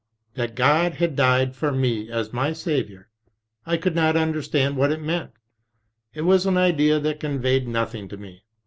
That 0.33 0.55
God 0.55 0.95
had 0.95 1.15
died 1.15 1.55
for 1.55 1.71
me 1.71 2.09
as 2.09 2.33
my 2.33 2.53
Saviour,— 2.53 3.09
I 3.67 3.77
could 3.77 3.93
not 3.93 4.17
understand 4.17 4.75
what 4.75 4.91
it 4.91 4.99
meant; 4.99 5.29
it 6.15 6.21
was 6.21 6.47
an 6.47 6.57
idea 6.57 6.99
that 6.99 7.19
conveyed 7.19 7.67
nothing 7.67 8.07
to 8.07 8.17
me. 8.17 8.41